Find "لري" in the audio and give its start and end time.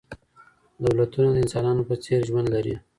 2.55-2.75